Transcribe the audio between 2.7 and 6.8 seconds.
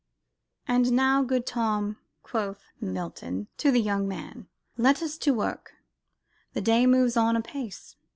Milton to the young man, "let us to work: the